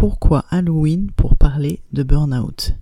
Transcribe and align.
Pourquoi 0.00 0.46
Halloween 0.48 1.10
pour 1.14 1.36
parler 1.36 1.82
de 1.92 2.02
burn-out? 2.02 2.72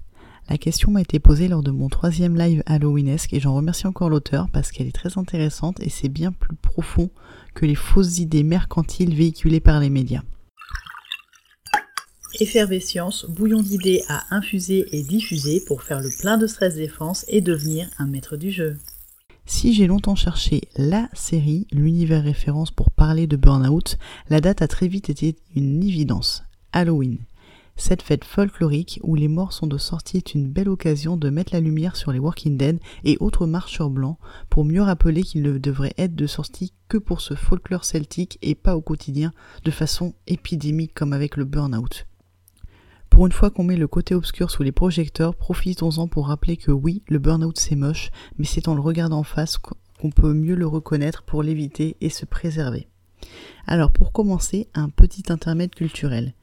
La 0.49 0.57
question 0.57 0.93
m'a 0.93 1.01
été 1.01 1.19
posée 1.19 1.49
lors 1.49 1.65
de 1.65 1.73
mon 1.73 1.89
troisième 1.89 2.37
live 2.37 2.63
Halloweenesque 2.65 3.33
et 3.33 3.41
j'en 3.41 3.57
remercie 3.57 3.89
encore 3.89 4.09
l'auteur 4.09 4.47
parce 4.53 4.71
qu'elle 4.71 4.87
est 4.87 4.95
très 4.95 5.19
intéressante 5.19 5.81
et 5.81 5.91
c'est 5.91 6.09
bien 6.09 6.31
plus 6.31 6.55
profond 6.55 7.11
que 7.57 7.67
les 7.67 7.75
fausses 7.75 8.21
idées 8.21 8.45
mercantiles 8.45 9.17
véhiculées 9.17 9.59
par 9.59 9.81
les 9.81 9.91
médias. 9.91 10.23
Effervescience, 12.39 13.27
bouillon 13.29 13.63
d'idées 13.63 14.05
à 14.09 14.23
infuser 14.33 14.87
et 14.93 15.03
diffuser 15.03 15.61
pour 15.67 15.83
faire 15.83 15.99
le 15.99 16.11
plein 16.21 16.39
de 16.39 16.47
stress 16.47 16.77
défense 16.77 17.25
et 17.27 17.41
devenir 17.41 17.91
un 17.99 18.07
maître 18.07 18.37
du 18.37 18.53
jeu. 18.53 18.77
Si 19.45 19.75
j'ai 19.75 19.89
longtemps 19.89 20.15
cherché 20.15 20.61
la 20.77 21.09
série, 21.15 21.67
l'univers 21.73 22.23
référence 22.23 22.71
pour 22.71 22.93
parler 22.93 23.27
de 23.27 23.37
burn-out, 23.37 23.99
la 24.29 24.41
date 24.41 24.63
a 24.63 24.69
très 24.69 24.87
vite 24.87 25.11
été 25.11 25.35
une 25.57 25.83
évidence. 25.83 26.45
Halloween. 26.73 27.19
Cette 27.77 28.03
fête 28.03 28.25
folklorique 28.25 28.99
où 29.05 29.15
les 29.15 29.29
morts 29.29 29.53
sont 29.53 29.69
de 29.69 29.79
sortie 29.79 30.17
est 30.17 30.35
une 30.35 30.49
belle 30.49 30.69
occasion 30.69 31.17
de 31.17 31.31
mettre 31.31 31.55
la 31.55 31.61
lumière 31.61 31.95
sur 31.95 32.11
les 32.11 32.19
Walking 32.19 32.57
Dead 32.57 32.81
et 33.05 33.17
autres 33.21 33.47
marcheurs 33.47 33.89
blancs 33.89 34.19
pour 34.51 34.65
mieux 34.65 34.83
rappeler 34.83 35.23
qu'ils 35.23 35.43
ne 35.43 35.59
devraient 35.59 35.95
être 35.97 36.17
de 36.17 36.27
sortie 36.27 36.73
que 36.89 36.99
pour 36.99 37.21
ce 37.21 37.35
folklore 37.35 37.85
celtique 37.85 38.37
et 38.43 38.57
pas 38.57 38.77
au 38.77 38.81
quotidien 38.81 39.33
de 39.65 39.71
façon 39.71 40.15
épidémique 40.27 40.93
comme 40.93 41.13
avec 41.13 41.37
le 41.37 41.45
burn-out. 41.45 42.09
Pour 43.11 43.27
une 43.27 43.33
fois 43.33 43.51
qu'on 43.51 43.63
met 43.65 43.77
le 43.77 43.89
côté 43.89 44.17
obscur 44.17 44.51
sous 44.51 44.65
les 44.65 44.73
projecteurs, 44.73 45.37
profitons-en 45.37 46.09
pour 46.09 46.27
rappeler 46.27 46.57
que 46.57 46.73
oui, 46.73 47.03
le 47.09 47.21
burn-out 47.21 47.59
c'est 47.59 47.77
moche, 47.77 48.11
mais 48.39 48.45
c'est 48.45 48.67
en 48.67 48.75
le 48.75 48.81
regardant 48.81 49.19
en 49.19 49.25
face 49.25 49.57
qu'on 49.57 50.11
peut 50.11 50.35
mieux 50.35 50.57
le 50.57 50.67
reconnaître 50.67 51.23
pour 51.23 51.45
l'éviter 51.45 51.97
et 52.01 52.11
se 52.11 52.27
préserver. 52.27 52.89
Alors 53.69 53.93
pour 53.93 54.11
commencer, 54.11 54.69
un 54.75 54.89
petit 54.89 55.31
intermède 55.33 55.75
culturel. 55.75 56.35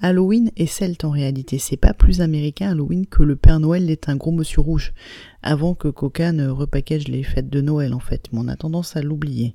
Halloween 0.00 0.50
est 0.56 0.66
celte 0.66 1.04
en 1.04 1.10
réalité, 1.10 1.58
c'est 1.58 1.76
pas 1.76 1.94
plus 1.94 2.20
américain 2.20 2.70
Halloween 2.70 3.06
que 3.06 3.22
le 3.22 3.36
Père 3.36 3.60
Noël 3.60 3.90
est 3.90 4.08
un 4.08 4.16
gros 4.16 4.32
monsieur 4.32 4.60
rouge, 4.60 4.92
avant 5.42 5.74
que 5.74 5.88
Coca 5.88 6.32
ne 6.32 6.48
repackage 6.48 7.08
les 7.08 7.22
fêtes 7.22 7.48
de 7.48 7.60
Noël 7.60 7.94
en 7.94 8.00
fait, 8.00 8.26
mais 8.32 8.40
on 8.42 8.48
a 8.48 8.56
tendance 8.56 8.96
à 8.96 9.02
l'oublier. 9.02 9.54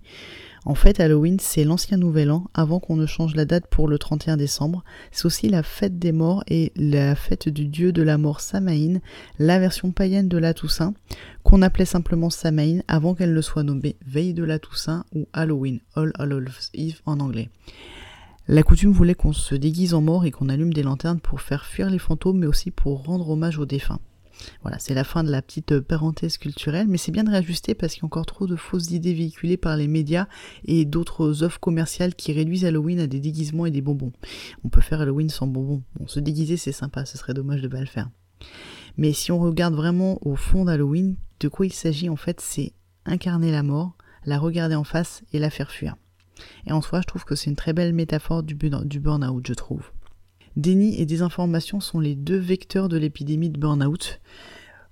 En 0.65 0.75
fait, 0.75 0.99
Halloween, 0.99 1.39
c'est 1.39 1.63
l'ancien 1.63 1.97
nouvel 1.97 2.31
an, 2.31 2.45
avant 2.53 2.79
qu'on 2.79 2.95
ne 2.95 3.05
change 3.05 3.35
la 3.35 3.45
date 3.45 3.67
pour 3.67 3.87
le 3.87 3.97
31 3.97 4.37
décembre. 4.37 4.83
C'est 5.11 5.25
aussi 5.25 5.47
la 5.49 5.63
fête 5.63 5.99
des 5.99 6.11
morts 6.11 6.43
et 6.47 6.73
la 6.75 7.15
fête 7.15 7.47
du 7.47 7.65
dieu 7.65 7.91
de 7.91 8.01
la 8.01 8.17
mort 8.17 8.41
Samaïn, 8.41 8.99
la 9.39 9.59
version 9.59 9.91
païenne 9.91 10.27
de 10.27 10.37
la 10.37 10.53
Toussaint, 10.53 10.93
qu'on 11.43 11.61
appelait 11.61 11.85
simplement 11.85 12.29
Samaïn 12.29 12.83
avant 12.87 13.15
qu'elle 13.15 13.33
ne 13.33 13.41
soit 13.41 13.63
nommée 13.63 13.95
Veille 14.05 14.33
de 14.33 14.43
la 14.43 14.59
Toussaint 14.59 15.05
ou 15.15 15.27
Halloween, 15.33 15.79
All 15.95 16.11
Hallows 16.19 16.69
Eve 16.73 17.01
en 17.05 17.19
anglais. 17.19 17.49
La 18.51 18.63
coutume 18.63 18.91
voulait 18.91 19.13
qu'on 19.13 19.31
se 19.31 19.53
déguise 19.53 19.93
en 19.93 20.01
mort 20.01 20.25
et 20.25 20.31
qu'on 20.31 20.49
allume 20.49 20.73
des 20.73 20.81
lanternes 20.81 21.19
pour 21.19 21.39
faire 21.39 21.67
fuir 21.67 21.87
les 21.87 21.99
fantômes, 21.99 22.39
mais 22.39 22.47
aussi 22.47 22.71
pour 22.71 23.03
rendre 23.03 23.29
hommage 23.29 23.59
aux 23.59 23.67
défunts. 23.67 23.99
Voilà, 24.63 24.79
c'est 24.79 24.95
la 24.95 25.03
fin 25.03 25.23
de 25.23 25.29
la 25.29 25.43
petite 25.43 25.79
parenthèse 25.81 26.39
culturelle, 26.39 26.87
mais 26.87 26.97
c'est 26.97 27.11
bien 27.11 27.23
de 27.23 27.29
réajuster 27.29 27.75
parce 27.75 27.93
qu'il 27.93 28.01
y 28.01 28.05
a 28.05 28.07
encore 28.07 28.25
trop 28.25 28.47
de 28.47 28.55
fausses 28.55 28.89
idées 28.89 29.13
véhiculées 29.13 29.57
par 29.57 29.77
les 29.77 29.87
médias 29.87 30.25
et 30.65 30.85
d'autres 30.85 31.43
offres 31.43 31.59
commerciales 31.59 32.15
qui 32.15 32.33
réduisent 32.33 32.65
Halloween 32.65 32.99
à 32.99 33.05
des 33.05 33.19
déguisements 33.19 33.67
et 33.67 33.71
des 33.71 33.83
bonbons. 33.83 34.13
On 34.63 34.69
peut 34.69 34.81
faire 34.81 35.01
Halloween 35.01 35.29
sans 35.29 35.45
bonbons. 35.45 35.83
Bon, 35.99 36.07
se 36.07 36.19
déguiser 36.19 36.57
c'est 36.57 36.71
sympa, 36.71 37.05
ce 37.05 37.19
serait 37.19 37.35
dommage 37.35 37.61
de 37.61 37.67
pas 37.67 37.81
le 37.81 37.85
faire. 37.85 38.09
Mais 38.97 39.13
si 39.13 39.31
on 39.31 39.37
regarde 39.37 39.75
vraiment 39.75 40.17
au 40.25 40.35
fond 40.35 40.65
d'Halloween, 40.65 41.17
de 41.39 41.49
quoi 41.49 41.67
il 41.67 41.73
s'agit 41.73 42.09
en 42.09 42.15
fait, 42.15 42.41
c'est 42.41 42.73
incarner 43.05 43.51
la 43.51 43.61
mort, 43.61 43.95
la 44.25 44.39
regarder 44.39 44.73
en 44.73 44.83
face 44.83 45.21
et 45.33 45.37
la 45.37 45.51
faire 45.51 45.69
fuir. 45.69 45.97
Et 46.67 46.71
en 46.71 46.81
soi, 46.81 47.01
je 47.01 47.07
trouve 47.07 47.25
que 47.25 47.35
c'est 47.35 47.49
une 47.49 47.55
très 47.55 47.73
belle 47.73 47.93
métaphore 47.93 48.43
du 48.43 48.55
burn-out, 48.55 49.45
je 49.47 49.53
trouve. 49.53 49.91
Déni 50.55 50.99
et 50.99 51.05
désinformation 51.05 51.79
sont 51.79 51.99
les 51.99 52.15
deux 52.15 52.37
vecteurs 52.37 52.89
de 52.89 52.97
l'épidémie 52.97 53.49
de 53.49 53.59
burn-out. 53.59 54.19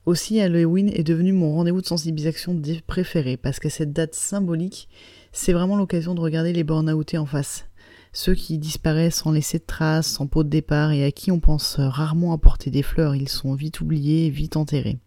Aussi, 0.06 0.40
Halloween 0.40 0.90
est 0.94 1.04
devenu 1.04 1.34
mon 1.34 1.54
rendez-vous 1.54 1.82
de 1.82 1.86
sensibilisation 1.86 2.62
préféré 2.88 3.36
parce 3.36 3.60
qu'à 3.60 3.70
cette 3.70 3.92
date 3.92 4.16
symbolique, 4.16 4.88
c'est 5.34 5.52
vraiment 5.52 5.76
l'occasion 5.76 6.16
de 6.16 6.22
regarder 6.22 6.54
les 6.54 6.64
burn-outés 6.64 7.18
en 7.18 7.26
face. 7.26 7.66
Ceux 8.14 8.34
qui 8.34 8.58
disparaissent 8.58 9.18
sans 9.18 9.32
laisser 9.32 9.60
de 9.60 9.66
traces, 9.66 10.08
sans 10.08 10.28
pot 10.28 10.44
de 10.44 10.50
départ 10.50 10.92
et 10.92 11.04
à 11.04 11.12
qui 11.12 11.30
on 11.30 11.42
pense 11.42 11.76
rarement 11.78 12.32
apporter 12.32 12.72
des 12.72 12.84
fleurs, 12.84 13.16
ils 13.16 13.28
sont 13.28 13.54
vite 13.54 13.82
oubliés, 13.82 14.30
vite 14.30 14.56
enterrés. 14.56 14.98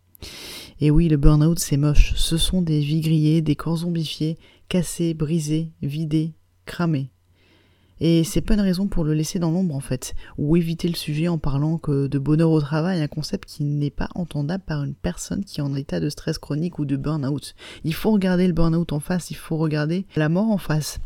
Et 0.81 0.91
oui, 0.91 1.09
le 1.09 1.17
burn-out 1.17 1.59
c'est 1.59 1.79
moche. 1.79 2.13
Ce 2.17 2.37
sont 2.37 2.61
des 2.61 2.81
vies 2.81 3.01
grillées, 3.01 3.41
des 3.41 3.57
corps 3.57 3.79
zombifiés, 3.79 4.37
cassés, 4.71 5.15
brisés, 5.15 5.73
vidés, 5.83 6.33
cramés. 6.65 7.11
Et 7.99 8.25
c'est 8.25 8.41
pas 8.41 8.55
une 8.55 8.61
raison 8.61 8.87
pour 8.87 9.05
le 9.05 9.13
laisser 9.13 9.39
dans 9.41 9.51
l'ombre 9.51 9.75
en 9.75 9.81
fait, 9.81 10.15
ou 10.39 10.57
éviter 10.57 10.89
le 10.89 10.95
sujet 10.95 11.29
en 11.29 11.37
parlant 11.37 11.77
que 11.77 12.07
de 12.07 12.19
bonheur 12.19 12.51
au 12.51 12.61
travail, 12.61 13.03
un 13.03 13.09
concept 13.09 13.47
qui 13.47 13.65
n'est 13.65 13.91
pas 13.91 14.09
entendable 14.15 14.65
par 14.65 14.85
une 14.85 14.95
personne 14.95 15.45
qui 15.45 15.61
est 15.61 15.65
en 15.65 15.75
état 15.75 16.01
de 16.01 16.09
stress 16.09 16.39
chronique 16.39 16.79
ou 16.79 16.87
de 16.87 16.97
burn-out. 16.97 17.55
Il 17.85 17.93
faut 17.93 18.13
regarder 18.13 18.47
le 18.47 18.55
burn-out 18.55 18.93
en 18.93 19.01
face, 19.01 19.31
il 19.33 19.37
faut 19.37 19.59
regarder 19.59 20.07
la 20.15 20.31
mort 20.31 20.51
en 20.51 20.57
face. 20.57 21.01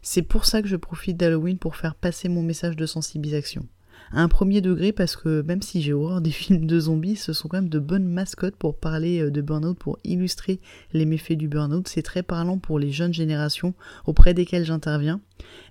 C'est 0.00 0.22
pour 0.22 0.46
ça 0.46 0.62
que 0.62 0.68
je 0.68 0.76
profite 0.76 1.16
d'Halloween 1.16 1.58
pour 1.58 1.76
faire 1.76 1.96
passer 1.96 2.28
mon 2.28 2.42
message 2.42 2.76
de 2.76 2.86
sensibilisation 2.86 3.66
un 4.12 4.28
premier 4.28 4.60
degré 4.60 4.92
parce 4.92 5.16
que 5.16 5.42
même 5.42 5.62
si 5.62 5.82
j'ai 5.82 5.92
horreur 5.92 6.20
des 6.20 6.30
films 6.32 6.66
de 6.66 6.80
zombies, 6.80 7.16
ce 7.16 7.32
sont 7.32 7.48
quand 7.48 7.58
même 7.58 7.68
de 7.68 7.78
bonnes 7.78 8.08
mascottes 8.08 8.56
pour 8.56 8.78
parler 8.78 9.20
euh, 9.20 9.30
de 9.30 9.40
burn-out, 9.40 9.78
pour 9.78 9.98
illustrer 10.04 10.60
les 10.92 11.04
méfaits 11.04 11.32
du 11.32 11.48
burn-out. 11.48 11.86
C'est 11.88 12.02
très 12.02 12.22
parlant 12.22 12.58
pour 12.58 12.78
les 12.78 12.90
jeunes 12.90 13.14
générations 13.14 13.74
auprès 14.06 14.34
desquelles 14.34 14.64
j'interviens, 14.64 15.20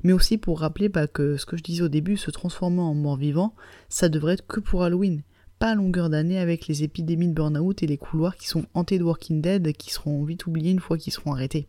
mais 0.04 0.14
aussi 0.14 0.38
pour 0.38 0.60
rappeler 0.60 0.90
bah, 0.90 1.08
que 1.08 1.38
ce 1.38 1.46
que 1.46 1.58
je 1.58 1.64
disais 1.64 1.84
au 1.84 1.90
début, 1.90 2.18
se 2.18 2.32
transformer 2.32 2.82
en 2.82 2.94
mort-vivant, 2.94 3.56
ça 3.90 4.10
devrait 4.10 4.34
être 4.34 4.48
que 4.48 4.60
pour 4.60 4.84
Halloween 4.84 5.24
pas 5.60 5.72
à 5.72 5.76
longueur 5.76 6.12
d'année 6.12 6.38
avec 6.38 6.68
les 6.68 6.84
épidémies 6.84 7.30
de 7.30 7.34
burn-out 7.34 7.82
et 7.82 7.88
les 7.88 7.98
couloirs 7.98 8.38
qui 8.38 8.48
sont 8.48 8.66
hantés 8.76 9.00
de 9.00 9.04
Walking 9.04 9.42
Dead 9.42 9.74
qui 9.74 9.92
seront 9.92 10.24
vite 10.24 10.46
oubliés 10.46 10.70
une 10.70 10.80
fois 10.80 11.00
qu'ils 11.00 11.14
seront 11.14 11.34
arrêtés 11.34 11.68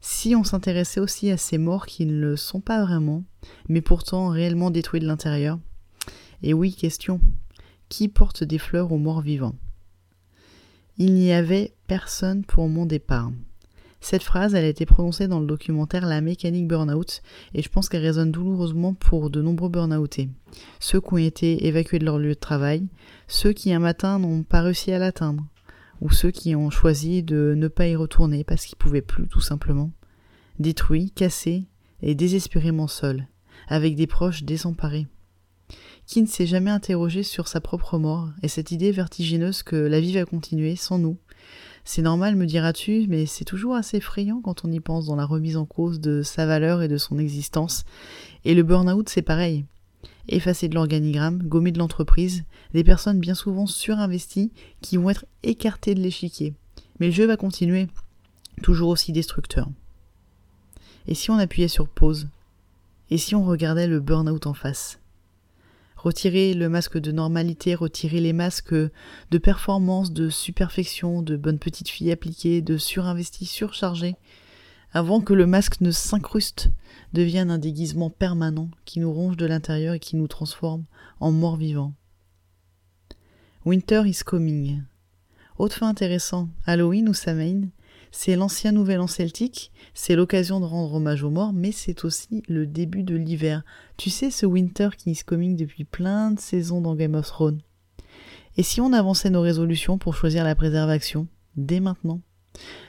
si 0.00 0.34
on 0.34 0.44
s'intéressait 0.44 1.00
aussi 1.00 1.30
à 1.30 1.36
ces 1.36 1.58
morts 1.58 1.86
qui 1.86 2.06
ne 2.06 2.18
le 2.18 2.36
sont 2.36 2.60
pas 2.60 2.82
vraiment, 2.84 3.24
mais 3.68 3.80
pourtant 3.80 4.28
réellement 4.28 4.70
détruits 4.70 5.00
de 5.00 5.06
l'intérieur 5.06 5.58
Et 6.42 6.54
oui, 6.54 6.74
question. 6.74 7.20
Qui 7.88 8.08
porte 8.08 8.44
des 8.44 8.58
fleurs 8.58 8.92
aux 8.92 8.98
morts 8.98 9.20
vivants? 9.20 9.56
Il 10.98 11.14
n'y 11.14 11.32
avait 11.32 11.72
personne 11.86 12.44
pour 12.44 12.68
mon 12.68 12.86
départ. 12.86 13.30
Cette 14.02 14.22
phrase, 14.22 14.54
elle 14.54 14.64
a 14.64 14.68
été 14.68 14.86
prononcée 14.86 15.28
dans 15.28 15.40
le 15.40 15.46
documentaire 15.46 16.06
La 16.06 16.20
mécanique 16.20 16.66
burn-out, 16.66 17.22
et 17.52 17.62
je 17.62 17.68
pense 17.68 17.88
qu'elle 17.88 18.02
résonne 18.02 18.30
douloureusement 18.30 18.94
pour 18.94 19.28
de 19.28 19.42
nombreux 19.42 19.68
burn-outés. 19.68 20.30
Ceux 20.78 21.00
qui 21.00 21.14
ont 21.14 21.18
été 21.18 21.66
évacués 21.66 21.98
de 21.98 22.06
leur 22.06 22.18
lieu 22.18 22.30
de 22.30 22.34
travail, 22.34 22.86
ceux 23.28 23.52
qui 23.52 23.72
un 23.72 23.78
matin 23.78 24.18
n'ont 24.18 24.42
pas 24.42 24.62
réussi 24.62 24.92
à 24.92 24.98
l'atteindre, 24.98 25.44
ou 26.00 26.10
ceux 26.10 26.30
qui 26.30 26.56
ont 26.56 26.70
choisi 26.70 27.22
de 27.22 27.54
ne 27.56 27.68
pas 27.68 27.88
y 27.88 27.96
retourner 27.96 28.42
parce 28.42 28.64
qu'ils 28.64 28.78
pouvaient 28.78 29.02
plus 29.02 29.28
tout 29.28 29.40
simplement, 29.40 29.90
détruits, 30.58 31.10
cassés 31.10 31.64
et 32.02 32.14
désespérément 32.14 32.88
seuls, 32.88 33.26
avec 33.68 33.96
des 33.96 34.06
proches 34.06 34.42
désemparés. 34.42 35.06
Qui 36.06 36.22
ne 36.22 36.26
s'est 36.26 36.46
jamais 36.46 36.70
interrogé 36.70 37.22
sur 37.22 37.46
sa 37.46 37.60
propre 37.60 37.98
mort 37.98 38.30
et 38.42 38.48
cette 38.48 38.72
idée 38.72 38.90
vertigineuse 38.90 39.62
que 39.62 39.76
la 39.76 40.00
vie 40.00 40.14
va 40.14 40.24
continuer 40.24 40.74
sans 40.74 40.98
nous 40.98 41.18
C'est 41.84 42.02
normal, 42.02 42.34
me 42.34 42.46
diras-tu, 42.46 43.06
mais 43.08 43.26
c'est 43.26 43.44
toujours 43.44 43.76
assez 43.76 43.98
effrayant 43.98 44.40
quand 44.40 44.64
on 44.64 44.72
y 44.72 44.80
pense 44.80 45.06
dans 45.06 45.16
la 45.16 45.26
remise 45.26 45.56
en 45.56 45.66
cause 45.66 46.00
de 46.00 46.22
sa 46.22 46.46
valeur 46.46 46.82
et 46.82 46.88
de 46.88 46.96
son 46.96 47.18
existence. 47.18 47.84
Et 48.44 48.54
le 48.54 48.62
burn-out, 48.64 49.08
c'est 49.08 49.22
pareil 49.22 49.64
effacés 50.30 50.68
de 50.68 50.74
l'organigramme, 50.74 51.42
gommés 51.42 51.72
de 51.72 51.78
l'entreprise, 51.78 52.44
des 52.72 52.84
personnes 52.84 53.18
bien 53.18 53.34
souvent 53.34 53.66
surinvesties 53.66 54.52
qui 54.80 54.96
vont 54.96 55.10
être 55.10 55.26
écartées 55.42 55.94
de 55.94 56.00
l'échiquier. 56.00 56.54
Mais 56.98 57.06
le 57.06 57.12
jeu 57.12 57.26
va 57.26 57.36
continuer, 57.36 57.88
toujours 58.62 58.90
aussi 58.90 59.12
destructeur. 59.12 59.68
Et 61.06 61.14
si 61.14 61.30
on 61.30 61.38
appuyait 61.38 61.68
sur 61.68 61.88
pause 61.88 62.28
Et 63.10 63.18
si 63.18 63.34
on 63.34 63.44
regardait 63.44 63.86
le 63.86 64.00
burn-out 64.00 64.46
en 64.46 64.54
face 64.54 65.00
Retirer 65.96 66.54
le 66.54 66.70
masque 66.70 66.98
de 66.98 67.12
normalité, 67.12 67.74
retirer 67.74 68.20
les 68.20 68.32
masques 68.32 68.72
de 68.72 69.38
performance, 69.38 70.12
de 70.12 70.30
superfection, 70.30 71.20
de 71.20 71.36
bonne 71.36 71.58
petite 71.58 71.90
fille 71.90 72.10
appliquée, 72.10 72.62
de 72.62 72.78
surinvesti, 72.78 73.44
surchargé, 73.44 74.16
avant 74.92 75.20
que 75.20 75.34
le 75.34 75.46
masque 75.46 75.82
ne 75.82 75.90
s'incruste, 75.90 76.70
devienne 77.12 77.50
un 77.50 77.58
déguisement 77.58 78.08
permanent 78.08 78.70
qui 78.86 78.98
nous 78.98 79.12
ronge 79.12 79.36
de 79.36 79.44
l'intérieur 79.44 79.92
et 79.92 80.00
qui 80.00 80.16
nous 80.16 80.26
transforme 80.26 80.84
en 81.20 81.32
morts 81.32 81.58
vivants. 81.58 81.92
Winter 83.66 84.02
is 84.06 84.20
coming. 84.24 84.82
Autre 85.58 85.76
fait 85.76 85.84
intéressant, 85.84 86.48
Halloween 86.64 87.10
ou 87.10 87.14
Samhain, 87.14 87.68
c'est 88.10 88.36
l'ancien 88.36 88.72
nouvel 88.72 89.00
an 89.00 89.06
celtique, 89.06 89.72
c'est 89.94 90.16
l'occasion 90.16 90.60
de 90.60 90.64
rendre 90.64 90.94
hommage 90.94 91.22
aux 91.22 91.30
morts, 91.30 91.52
mais 91.52 91.72
c'est 91.72 92.04
aussi 92.04 92.42
le 92.48 92.66
début 92.66 93.02
de 93.02 93.14
l'hiver. 93.14 93.62
Tu 93.96 94.10
sais, 94.10 94.30
ce 94.30 94.46
winter 94.46 94.90
qui 94.96 95.12
is 95.12 95.20
coming 95.24 95.56
depuis 95.56 95.84
plein 95.84 96.30
de 96.30 96.40
saisons 96.40 96.80
dans 96.80 96.94
Game 96.94 97.14
of 97.14 97.26
Thrones. 97.26 97.60
Et 98.56 98.62
si 98.62 98.80
on 98.80 98.92
avançait 98.92 99.30
nos 99.30 99.40
résolutions 99.40 99.98
pour 99.98 100.14
choisir 100.14 100.44
la 100.44 100.54
préservation, 100.54 101.28
dès 101.56 101.80
maintenant? 101.80 102.20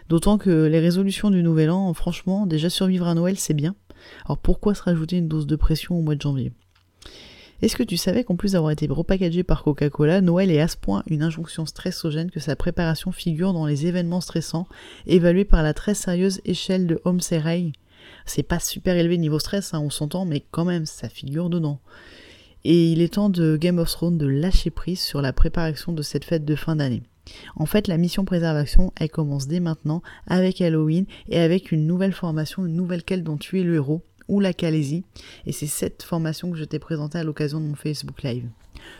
D'autant 0.10 0.38
que 0.38 0.66
les 0.66 0.80
résolutions 0.80 1.30
du 1.30 1.44
nouvel 1.44 1.70
an, 1.70 1.94
franchement, 1.94 2.46
déjà 2.46 2.70
survivre 2.70 3.08
à 3.08 3.14
Noël, 3.14 3.38
c'est 3.38 3.54
bien. 3.54 3.76
Alors 4.26 4.40
pourquoi 4.40 4.74
se 4.74 4.82
rajouter 4.82 5.18
une 5.18 5.28
dose 5.28 5.46
de 5.46 5.56
pression 5.56 5.96
au 5.96 6.02
mois 6.02 6.16
de 6.16 6.22
janvier? 6.22 6.52
Est-ce 7.62 7.76
que 7.76 7.84
tu 7.84 7.96
savais 7.96 8.24
qu'en 8.24 8.36
plus 8.36 8.54
d'avoir 8.54 8.72
été 8.72 8.88
repackagé 8.90 9.44
par 9.44 9.64
Coca-Cola, 9.64 10.22
Noël 10.22 10.50
est 10.50 10.62
à 10.62 10.68
ce 10.68 10.78
point 10.78 11.04
une 11.06 11.22
injonction 11.22 11.68
stressogène 11.68 12.32
que 12.32 12.40
sa 12.40 12.56
préparation 12.56 13.12
figure 13.12 13.54
dans 13.54 13.68
les 13.68 13.86
événements 13.86 14.22
stressants 14.22 14.68
évalués 15.06 15.46
par 15.46 15.62
la 15.62 15.76
très 15.76 15.94
sérieuse 15.94 16.42
échelle 16.44 16.88
de 16.88 17.00
Homseray 17.06 17.74
C'est 18.26 18.42
pas 18.42 18.60
super 18.60 18.96
élevé 18.96 19.20
niveau 19.20 19.38
stress, 19.38 19.76
hein, 19.76 19.80
on 19.80 19.92
s'entend, 19.92 20.26
mais 20.26 20.44
quand 20.50 20.66
même, 20.66 20.88
ça 20.88 21.08
figure 21.08 21.52
dedans. 21.52 21.80
Et 22.64 22.92
il 22.92 23.02
est 23.02 23.14
temps 23.14 23.30
de 23.30 23.58
Game 23.58 23.78
of 23.78 23.92
Thrones 23.92 24.18
de 24.18 24.28
lâcher 24.28 24.72
prise 24.72 25.00
sur 25.00 25.22
la 25.22 25.32
préparation 25.32 25.94
de 25.94 26.02
cette 26.02 26.26
fête 26.26 26.46
de 26.46 26.56
fin 26.56 26.76
d'année. 26.76 27.04
En 27.56 27.68
fait, 27.68 27.88
la 27.88 27.98
mission 27.98 28.26
préservation, 28.26 28.92
elle 29.00 29.12
commence 29.12 29.48
dès 29.48 29.60
maintenant 29.60 30.02
avec 30.26 30.62
Halloween 30.62 31.06
et 31.30 31.40
avec 31.40 31.72
une 31.72 31.86
nouvelle 31.86 32.14
formation, 32.14 32.66
une 32.66 32.76
nouvelle 32.76 33.04
quête 33.04 33.24
dont 33.24 33.38
tu 33.38 33.60
es 33.60 33.64
le 33.64 33.76
héros, 33.76 34.02
la 34.40 34.54
Calaisie, 34.54 35.04
et 35.46 35.52
c'est 35.52 35.68
cette 35.68 36.04
formation 36.04 36.52
que 36.52 36.58
je 36.58 36.64
t'ai 36.64 36.80
présentée 36.80 37.18
à 37.18 37.24
l'occasion 37.24 37.60
de 37.60 37.66
mon 37.66 37.76
Facebook 37.76 38.24
Live. 38.24 38.48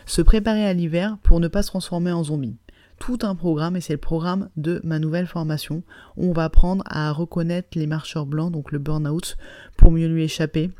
Se 0.06 0.22
préparer 0.22 0.64
à 0.64 0.72
l'hiver 0.72 1.16
pour 1.22 1.40
ne 1.40 1.48
pas 1.48 1.62
se 1.62 1.68
transformer 1.68 2.12
en 2.12 2.24
zombie. 2.24 2.56
Tout 2.98 3.18
un 3.22 3.34
programme, 3.34 3.76
et 3.76 3.80
c'est 3.80 3.94
le 3.94 3.98
programme 3.98 4.48
de 4.56 4.80
ma 4.84 4.98
nouvelle 4.98 5.26
formation, 5.26 5.82
où 6.16 6.28
on 6.28 6.32
va 6.32 6.44
apprendre 6.44 6.84
à 6.86 7.10
reconnaître 7.10 7.70
les 7.76 7.86
marcheurs 7.86 8.26
blancs, 8.26 8.52
donc 8.52 8.70
le 8.70 8.78
burn-out, 8.78 9.36
pour 9.76 9.90
mieux 9.90 10.06
lui 10.06 10.22
échapper, 10.22 10.70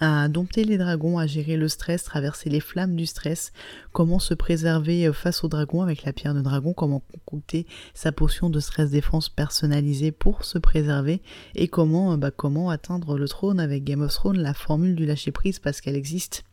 à 0.00 0.28
dompter 0.28 0.64
les 0.64 0.78
dragons, 0.78 1.18
à 1.18 1.26
gérer 1.26 1.56
le 1.56 1.68
stress, 1.68 2.04
traverser 2.04 2.50
les 2.50 2.60
flammes 2.60 2.96
du 2.96 3.06
stress, 3.06 3.52
comment 3.92 4.18
se 4.18 4.34
préserver 4.34 5.06
euh, 5.06 5.12
face 5.12 5.44
aux 5.44 5.48
dragons 5.48 5.82
avec 5.82 6.04
la 6.04 6.12
pierre 6.12 6.34
de 6.34 6.40
dragon, 6.40 6.72
comment 6.72 7.00
concocter 7.00 7.66
sa 7.94 8.10
potion 8.12 8.50
de 8.50 8.60
stress 8.60 8.90
défense 8.90 9.28
personnalisée 9.28 10.10
pour 10.12 10.44
se 10.44 10.58
préserver? 10.58 11.22
Et 11.54 11.68
comment, 11.68 12.12
euh, 12.12 12.16
bah, 12.16 12.30
comment 12.30 12.70
atteindre 12.70 13.16
le 13.16 13.28
trône 13.28 13.60
avec 13.60 13.84
Game 13.84 14.02
of 14.02 14.12
Thrones, 14.12 14.40
la 14.40 14.54
formule 14.54 14.96
du 14.96 15.06
lâcher 15.06 15.30
prise 15.30 15.58
parce 15.58 15.80
qu'elle 15.80 15.96
existe? 15.96 16.44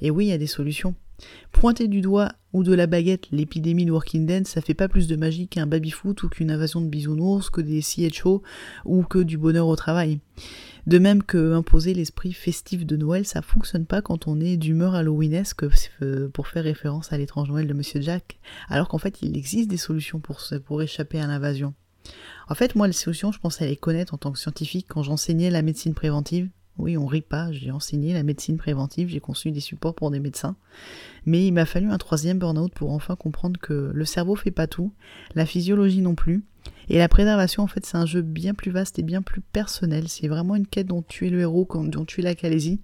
Et 0.00 0.10
oui, 0.10 0.26
il 0.26 0.28
y 0.28 0.32
a 0.32 0.38
des 0.38 0.46
solutions. 0.46 0.94
Pointer 1.50 1.88
du 1.88 2.00
doigt 2.00 2.32
ou 2.52 2.62
de 2.62 2.72
la 2.72 2.86
baguette 2.86 3.26
l'épidémie 3.32 3.84
de 3.84 3.90
Working 3.90 4.24
Dead, 4.24 4.46
ça 4.46 4.60
fait 4.60 4.74
pas 4.74 4.88
plus 4.88 5.08
de 5.08 5.16
magie 5.16 5.48
qu'un 5.48 5.66
baby-foot 5.66 6.22
ou 6.22 6.28
qu'une 6.28 6.50
invasion 6.50 6.80
de 6.80 6.86
bisounours, 6.86 7.50
que 7.50 7.60
des 7.60 7.82
CHO 7.82 8.42
ou 8.84 9.02
que 9.02 9.18
du 9.18 9.36
bonheur 9.36 9.66
au 9.66 9.76
travail. 9.76 10.20
De 10.88 10.98
même 10.98 11.22
que 11.22 11.52
imposer 11.52 11.92
l'esprit 11.92 12.32
festif 12.32 12.86
de 12.86 12.96
Noël, 12.96 13.26
ça 13.26 13.42
fonctionne 13.42 13.84
pas 13.84 14.00
quand 14.00 14.26
on 14.26 14.40
est 14.40 14.56
d'humeur 14.56 14.94
halloweenesque 14.94 15.64
euh, 16.00 16.30
pour 16.30 16.48
faire 16.48 16.64
référence 16.64 17.12
à 17.12 17.18
l'étrange 17.18 17.50
Noël 17.50 17.66
de 17.66 17.74
Monsieur 17.74 18.00
Jack, 18.00 18.38
alors 18.70 18.88
qu'en 18.88 18.96
fait 18.96 19.18
il 19.20 19.36
existe 19.36 19.68
des 19.68 19.76
solutions 19.76 20.18
pour, 20.18 20.40
pour 20.64 20.80
échapper 20.80 21.20
à 21.20 21.26
l'invasion. 21.26 21.74
En 22.48 22.54
fait, 22.54 22.74
moi, 22.74 22.86
les 22.86 22.94
solutions, 22.94 23.32
je 23.32 23.38
pensais 23.38 23.64
à 23.64 23.68
les 23.68 23.76
connaître 23.76 24.14
en 24.14 24.16
tant 24.16 24.32
que 24.32 24.38
scientifique 24.38 24.86
quand 24.88 25.02
j'enseignais 25.02 25.50
la 25.50 25.60
médecine 25.60 25.92
préventive. 25.92 26.48
Oui, 26.78 26.96
on 26.96 27.06
rit 27.06 27.22
pas, 27.22 27.50
j'ai 27.52 27.70
enseigné 27.70 28.14
la 28.14 28.22
médecine 28.22 28.56
préventive, 28.56 29.08
j'ai 29.08 29.20
conçu 29.20 29.50
des 29.50 29.60
supports 29.60 29.94
pour 29.94 30.10
des 30.10 30.20
médecins. 30.20 30.56
Mais 31.26 31.46
il 31.46 31.52
m'a 31.52 31.66
fallu 31.66 31.90
un 31.90 31.98
troisième 31.98 32.38
burn-out 32.38 32.72
pour 32.72 32.92
enfin 32.92 33.16
comprendre 33.16 33.60
que 33.60 33.90
le 33.92 34.04
cerveau 34.04 34.36
fait 34.36 34.52
pas 34.52 34.68
tout, 34.68 34.92
la 35.34 35.44
physiologie 35.44 36.00
non 36.00 36.14
plus, 36.14 36.44
et 36.88 36.98
la 36.98 37.08
préservation, 37.08 37.62
en 37.62 37.66
fait, 37.66 37.84
c'est 37.84 37.96
un 37.96 38.06
jeu 38.06 38.22
bien 38.22 38.54
plus 38.54 38.70
vaste 38.70 38.98
et 38.98 39.02
bien 39.02 39.22
plus 39.22 39.40
personnel. 39.40 40.08
C'est 40.08 40.28
vraiment 40.28 40.56
une 40.56 40.66
quête 40.66 40.86
dont 40.86 41.02
tu 41.02 41.26
es 41.26 41.30
le 41.30 41.40
héros, 41.40 41.68
dont 41.84 42.04
tu 42.04 42.20
es 42.20 42.24
la 42.24 42.34
Calaisie. 42.34 42.80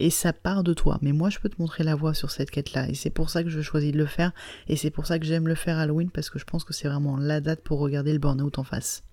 Et 0.00 0.10
ça 0.10 0.32
part 0.32 0.64
de 0.64 0.74
toi. 0.74 0.98
Mais 1.02 1.12
moi, 1.12 1.30
je 1.30 1.38
peux 1.38 1.48
te 1.48 1.60
montrer 1.60 1.84
la 1.84 1.94
voie 1.94 2.14
sur 2.14 2.30
cette 2.30 2.50
quête-là. 2.50 2.88
Et 2.88 2.94
c'est 2.94 3.10
pour 3.10 3.30
ça 3.30 3.44
que 3.44 3.50
je 3.50 3.60
choisis 3.60 3.92
de 3.92 3.98
le 3.98 4.06
faire. 4.06 4.32
Et 4.66 4.76
c'est 4.76 4.90
pour 4.90 5.06
ça 5.06 5.18
que 5.18 5.26
j'aime 5.26 5.46
le 5.46 5.54
faire 5.54 5.78
Halloween, 5.78 6.10
parce 6.10 6.30
que 6.30 6.38
je 6.38 6.44
pense 6.44 6.64
que 6.64 6.72
c'est 6.72 6.88
vraiment 6.88 7.16
la 7.16 7.40
date 7.40 7.62
pour 7.62 7.78
regarder 7.78 8.12
le 8.12 8.18
burn-out 8.18 8.58
en 8.58 8.64
face. 8.64 9.04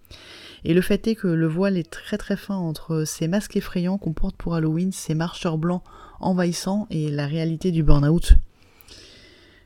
Et 0.64 0.74
le 0.74 0.82
fait 0.82 1.08
est 1.08 1.16
que 1.16 1.28
le 1.28 1.48
voile 1.48 1.78
est 1.78 1.90
très 1.90 2.18
très 2.18 2.38
fin 2.38 2.56
entre 2.56 3.04
ces 3.06 3.28
masques 3.28 3.58
effrayants 3.58 3.98
qu'on 3.98 4.14
porte 4.14 4.36
pour 4.36 4.56
Halloween, 4.56 4.92
ces 4.92 5.16
marcheurs 5.16 5.58
blancs 5.58 5.84
envahissants 6.20 6.88
et 6.92 7.10
la 7.10 7.26
réalité 7.26 7.72
du 7.72 7.84
burn-out. 7.84 8.36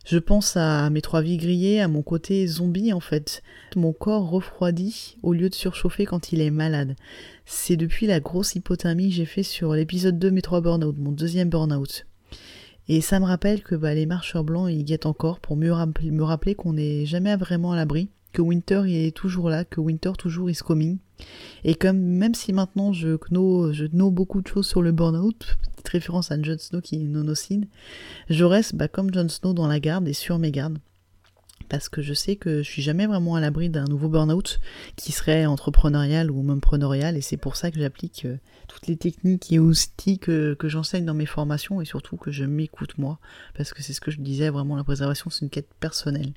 Je 0.06 0.20
pense 0.20 0.56
à 0.56 0.92
mes 0.92 1.02
trois 1.02 1.24
vies 1.24 1.38
grillées, 1.38 1.82
à 1.82 1.88
mon 1.88 2.04
côté 2.04 2.46
zombie 2.46 2.94
en 2.94 3.00
fait. 3.00 3.42
Mon 3.76 3.92
corps 3.92 4.30
refroidit 4.30 5.18
au 5.24 5.34
lieu 5.34 5.50
de 5.50 5.56
surchauffer 5.56 6.06
quand 6.06 6.32
il 6.32 6.42
est 6.42 6.52
malade. 6.52 6.96
C'est 7.46 7.76
depuis 7.76 8.06
la 8.06 8.20
grosse 8.20 8.54
hypothermie 8.54 9.10
que 9.10 9.16
j'ai 9.16 9.26
fait 9.26 9.42
sur 9.42 9.74
l'épisode 9.74 10.20
2 10.20 10.30
mes 10.30 10.44
trois 10.44 10.62
burn-out, 10.62 10.96
mon 11.00 11.12
deuxième 11.12 11.50
burn-out. 11.50 12.06
Et 12.88 13.02
ça 13.02 13.20
me 13.20 13.26
rappelle 13.26 13.64
que 13.64 13.74
bah, 13.74 13.96
les 13.96 14.06
marcheurs 14.06 14.44
blancs 14.44 14.70
ils 14.72 14.84
guettent 14.84 15.08
encore 15.08 15.40
pour 15.40 15.58
mieux 15.58 15.74
me 16.04 16.24
rappeler 16.24 16.54
qu'on 16.54 16.74
n'est 16.74 17.08
jamais 17.08 17.36
vraiment 17.36 17.72
à 17.72 17.76
l'abri, 17.76 18.10
que 18.36 18.42
Winter 18.42 18.84
est 18.88 19.16
toujours 19.16 19.50
là, 19.50 19.64
que 19.64 19.80
Winter 19.80 20.12
toujours 20.18 20.50
is 20.50 20.58
coming. 20.58 20.98
Et 21.64 21.74
comme 21.74 21.98
même 21.98 22.36
si 22.36 22.52
maintenant 22.52 22.92
je 22.92 23.16
know, 23.30 23.72
je 23.72 23.86
know 23.86 24.12
beaucoup 24.12 24.42
de 24.42 24.48
choses 24.48 24.68
sur 24.68 24.82
le 24.82 24.92
burn-out, 24.92 25.56
référence 25.90 26.32
à 26.32 26.42
Jon 26.42 26.58
Snow 26.58 26.82
qui 26.82 26.96
est 26.96 27.00
nonocide, 27.00 27.68
je 28.30 28.44
reste 28.44 28.76
bah, 28.76 28.90
comme 28.90 29.14
Jon 29.14 29.30
Snow 29.30 29.54
dans 29.54 29.68
la 29.68 29.80
garde 29.80 30.08
et 30.10 30.14
sur 30.14 30.38
mes 30.38 30.52
gardes. 30.52 30.80
Parce 31.70 31.88
que 31.88 32.02
je 32.02 32.14
sais 32.14 32.36
que 32.36 32.62
je 32.62 32.70
suis 32.70 32.82
jamais 32.82 33.08
vraiment 33.08 33.36
à 33.36 33.40
l'abri 33.40 33.70
d'un 33.70 33.86
nouveau 33.86 34.10
burn-out 34.10 34.60
qui 34.98 35.14
serait 35.14 35.46
entrepreneurial 35.46 36.30
ou 36.30 36.44
même 36.44 36.60
preneurial 36.60 37.16
et 37.16 37.22
c'est 37.22 37.38
pour 37.38 37.56
ça 37.56 37.72
que 37.72 37.80
j'applique 37.80 38.26
euh, 38.26 38.36
toutes 38.68 38.88
les 38.88 38.98
techniques 38.98 39.52
et 39.54 39.60
outils 39.60 40.20
que, 40.20 40.56
que 40.56 40.68
j'enseigne 40.68 41.06
dans 41.06 41.14
mes 41.14 41.26
formations 41.26 41.80
et 41.80 41.86
surtout 41.86 42.18
que 42.18 42.32
je 42.32 42.44
m'écoute 42.44 42.98
moi 42.98 43.18
parce 43.58 43.74
que 43.74 43.82
c'est 43.82 43.94
ce 43.94 44.02
que 44.02 44.12
je 44.12 44.20
disais 44.20 44.50
vraiment 44.50 44.76
la 44.76 44.84
préservation 44.84 45.30
c'est 45.30 45.46
une 45.46 45.50
quête 45.50 45.74
personnelle. 45.80 46.34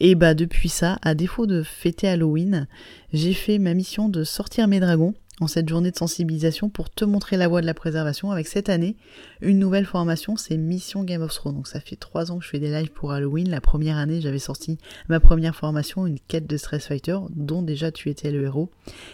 Et 0.00 0.14
bah 0.14 0.34
depuis 0.34 0.70
ça, 0.70 0.98
à 1.02 1.14
défaut 1.14 1.46
de 1.46 1.62
fêter 1.62 2.08
Halloween, 2.08 2.66
j'ai 3.12 3.34
fait 3.34 3.58
ma 3.58 3.74
mission 3.74 4.08
de 4.08 4.24
sortir 4.24 4.66
mes 4.66 4.80
dragons 4.80 5.14
en 5.40 5.46
cette 5.46 5.68
journée 5.68 5.90
de 5.90 5.96
sensibilisation 5.96 6.68
pour 6.68 6.90
te 6.90 7.04
montrer 7.04 7.36
la 7.36 7.48
voie 7.48 7.60
de 7.60 7.66
la 7.66 7.74
préservation 7.74 8.30
avec 8.30 8.46
cette 8.46 8.68
année 8.68 8.96
une 9.40 9.58
nouvelle 9.58 9.86
formation, 9.86 10.36
c'est 10.36 10.56
Mission 10.56 11.02
Game 11.02 11.22
of 11.22 11.34
Thrones. 11.34 11.54
Donc 11.54 11.66
ça 11.66 11.80
fait 11.80 11.96
trois 11.96 12.30
ans 12.30 12.38
que 12.38 12.44
je 12.44 12.50
fais 12.50 12.58
des 12.58 12.70
lives 12.70 12.92
pour 12.92 13.12
Halloween. 13.12 13.48
La 13.48 13.60
première 13.60 13.96
année, 13.96 14.20
j'avais 14.20 14.38
sorti 14.38 14.78
ma 15.08 15.20
première 15.20 15.56
formation, 15.56 16.06
une 16.06 16.18
quête 16.18 16.46
de 16.46 16.56
Stress 16.56 16.86
Fighter, 16.86 17.18
dont 17.30 17.62
déjà 17.62 17.90
tu 17.90 18.10
étais 18.10 18.30
le 18.30 18.44
héros. 18.44 18.70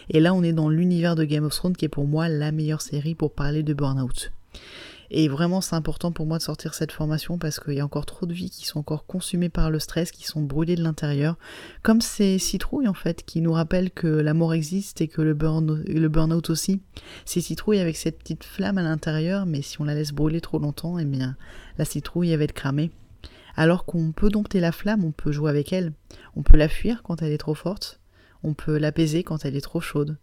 Et 0.09 0.19
là, 0.19 0.33
on 0.33 0.43
est 0.43 0.53
dans 0.53 0.69
l'univers 0.69 1.15
de 1.15 1.23
Game 1.23 1.45
of 1.45 1.55
Thrones 1.55 1.75
qui 1.75 1.85
est 1.85 1.89
pour 1.89 2.07
moi 2.07 2.29
la 2.29 2.51
meilleure 2.51 2.81
série 2.81 3.15
pour 3.15 3.33
parler 3.33 3.63
de 3.63 3.73
Burnout. 3.73 4.31
Et 5.09 5.29
vraiment, 5.29 5.61
c'est 5.61 5.75
important 5.75 6.11
pour 6.11 6.25
moi 6.25 6.37
de 6.37 6.43
sortir 6.43 6.73
cette 6.73 6.91
formation 6.91 7.37
parce 7.37 7.59
qu'il 7.59 7.75
y 7.75 7.79
a 7.79 7.85
encore 7.85 8.05
trop 8.05 8.25
de 8.25 8.33
vies 8.33 8.49
qui 8.49 8.65
sont 8.65 8.79
encore 8.79 9.05
consumées 9.05 9.49
par 9.49 9.71
le 9.71 9.79
stress, 9.79 10.11
qui 10.11 10.25
sont 10.25 10.41
brûlées 10.41 10.75
de 10.75 10.83
l'intérieur. 10.83 11.37
Comme 11.81 12.01
ces 12.01 12.37
citrouilles, 12.39 12.87
en 12.87 12.93
fait, 12.93 13.23
qui 13.23 13.41
nous 13.41 13.53
rappellent 13.53 13.91
que 13.91 14.07
la 14.07 14.33
mort 14.33 14.53
existe 14.53 14.99
et 14.99 15.07
que 15.07 15.21
le, 15.21 15.33
burn, 15.33 15.83
le 15.87 16.09
burn-out 16.09 16.49
aussi. 16.49 16.81
Ces 17.25 17.41
citrouilles 17.41 17.79
avec 17.79 17.95
cette 17.95 18.19
petite 18.19 18.43
flamme 18.43 18.77
à 18.77 18.83
l'intérieur, 18.83 19.45
mais 19.45 19.61
si 19.61 19.79
on 19.79 19.85
la 19.85 19.95
laisse 19.95 20.11
brûler 20.11 20.41
trop 20.41 20.59
longtemps, 20.59 20.99
eh 20.99 21.05
bien, 21.05 21.37
la 21.77 21.85
citrouille, 21.85 22.35
va 22.35 22.43
être 22.43 22.53
cramée. 22.53 22.91
Alors 23.55 23.85
qu'on 23.85 24.11
peut 24.11 24.29
dompter 24.29 24.59
la 24.59 24.71
flamme, 24.71 25.05
on 25.05 25.11
peut 25.11 25.31
jouer 25.31 25.49
avec 25.49 25.71
elle. 25.71 25.93
On 26.35 26.43
peut 26.43 26.57
la 26.57 26.67
fuir 26.67 27.01
quand 27.01 27.21
elle 27.21 27.31
est 27.31 27.37
trop 27.37 27.55
forte. 27.55 28.01
On 28.43 28.53
peut 28.53 28.77
l'apaiser 28.77 29.23
quand 29.23 29.45
elle 29.45 29.55
est 29.55 29.61
trop 29.61 29.81
chaude. 29.81 30.17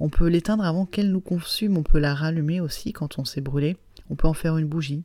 On 0.00 0.08
peut 0.08 0.26
l'éteindre 0.26 0.64
avant 0.64 0.86
qu'elle 0.86 1.12
nous 1.12 1.20
consume, 1.20 1.76
on 1.76 1.84
peut 1.84 2.00
la 2.00 2.14
rallumer 2.14 2.60
aussi 2.60 2.92
quand 2.92 3.20
on 3.20 3.24
s'est 3.24 3.40
brûlé 3.40 3.76
on 4.12 4.14
peut 4.14 4.28
en 4.28 4.34
faire 4.34 4.58
une 4.58 4.68
bougie, 4.68 5.04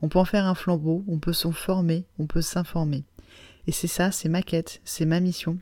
on 0.00 0.08
peut 0.08 0.18
en 0.18 0.24
faire 0.24 0.46
un 0.46 0.54
flambeau, 0.54 1.04
on 1.08 1.18
peut 1.18 1.34
s'en 1.34 1.52
former, 1.52 2.06
on 2.18 2.26
peut 2.26 2.40
s'informer. 2.40 3.04
Et 3.66 3.72
c'est 3.72 3.86
ça, 3.86 4.10
c'est 4.10 4.30
ma 4.30 4.40
quête, 4.40 4.80
c'est 4.82 5.04
ma 5.04 5.20
mission. 5.20 5.58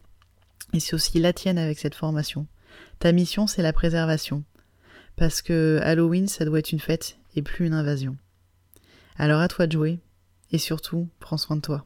Et 0.72 0.78
c'est 0.78 0.94
aussi 0.94 1.18
la 1.18 1.32
tienne 1.32 1.58
avec 1.58 1.80
cette 1.80 1.96
formation. 1.96 2.46
Ta 3.00 3.10
mission, 3.10 3.48
c'est 3.48 3.62
la 3.62 3.72
préservation. 3.72 4.44
Parce 5.16 5.42
que 5.42 5.80
Halloween, 5.82 6.28
ça 6.28 6.44
doit 6.44 6.60
être 6.60 6.70
une 6.70 6.78
fête 6.78 7.18
et 7.34 7.42
plus 7.42 7.66
une 7.66 7.74
invasion. 7.74 8.16
Alors 9.16 9.40
à 9.40 9.48
toi 9.48 9.66
de 9.66 9.72
jouer, 9.72 9.98
et 10.52 10.58
surtout, 10.58 11.08
prends 11.18 11.36
soin 11.36 11.56
de 11.56 11.62
toi. 11.62 11.84